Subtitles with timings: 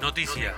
[0.00, 0.54] Noticias.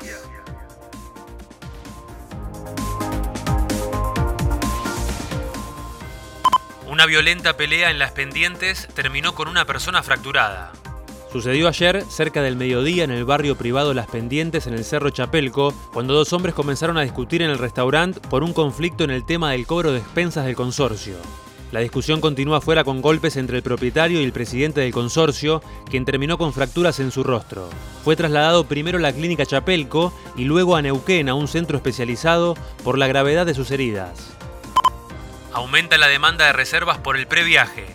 [6.86, 10.72] Una violenta pelea en las pendientes terminó con una persona fracturada.
[11.32, 15.72] Sucedió ayer, cerca del mediodía, en el barrio privado Las Pendientes, en el Cerro Chapelco,
[15.92, 19.52] cuando dos hombres comenzaron a discutir en el restaurante por un conflicto en el tema
[19.52, 21.14] del cobro de expensas del consorcio.
[21.72, 26.04] La discusión continúa afuera con golpes entre el propietario y el presidente del consorcio, quien
[26.04, 27.68] terminó con fracturas en su rostro.
[28.02, 32.56] Fue trasladado primero a la clínica Chapelco y luego a Neuquén, a un centro especializado,
[32.82, 34.32] por la gravedad de sus heridas.
[35.52, 37.86] Aumenta la demanda de reservas por el previaje.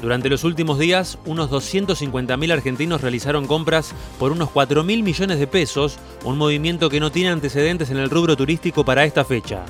[0.00, 5.98] Durante los últimos días, unos 250.000 argentinos realizaron compras por unos 4.000 millones de pesos,
[6.24, 9.64] un movimiento que no tiene antecedentes en el rubro turístico para esta fecha.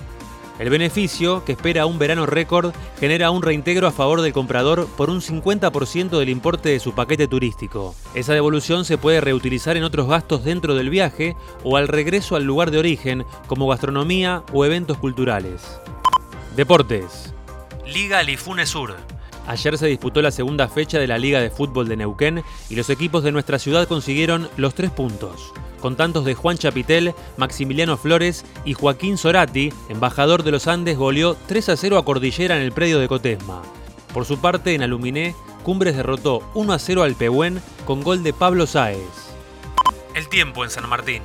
[0.58, 5.08] El beneficio, que espera un verano récord, genera un reintegro a favor del comprador por
[5.08, 7.94] un 50% del importe de su paquete turístico.
[8.14, 12.44] Esa devolución se puede reutilizar en otros gastos dentro del viaje o al regreso al
[12.44, 15.80] lugar de origen, como gastronomía o eventos culturales.
[16.54, 17.34] Deportes.
[17.86, 18.94] Liga Lifune Sur.
[19.46, 22.90] Ayer se disputó la segunda fecha de la Liga de Fútbol de Neuquén y los
[22.90, 25.52] equipos de nuestra ciudad consiguieron los tres puntos
[25.82, 31.36] con tantos de Juan Chapitel, Maximiliano Flores y Joaquín Zorati, embajador de los Andes, goleó
[31.46, 33.60] 3 a 0 a Cordillera en el predio de Cotesma.
[34.14, 38.32] Por su parte, en Aluminé, Cumbres derrotó 1 a 0 al Pehuen con gol de
[38.32, 39.00] Pablo Sáez.
[40.14, 41.22] El tiempo en San Martín.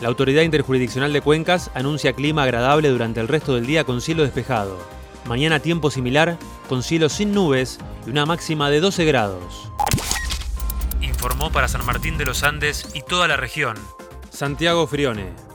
[0.00, 4.22] La Autoridad Interjurisdiccional de Cuencas anuncia clima agradable durante el resto del día con cielo
[4.22, 4.78] despejado.
[5.26, 9.72] Mañana tiempo similar, con cielo sin nubes y una máxima de 12 grados.
[11.26, 13.76] Informó para San Martín de los Andes y toda la región
[14.30, 15.45] Santiago Frione.